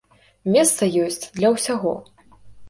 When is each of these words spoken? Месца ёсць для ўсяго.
Месца 0.55 0.89
ёсць 1.03 1.23
для 1.37 1.53
ўсяго. 1.57 1.93